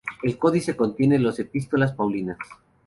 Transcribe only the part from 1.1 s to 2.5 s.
los Epístolas paulinas.